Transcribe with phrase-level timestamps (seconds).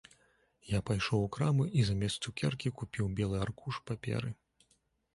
[0.69, 4.37] Я пайшоў у краму і замест цукеркі купіў белы аркуш паперы.